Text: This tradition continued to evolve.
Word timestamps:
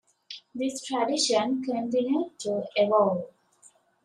This 0.55 0.83
tradition 0.83 1.61
continued 1.63 2.39
to 2.39 2.63
evolve. 2.75 3.25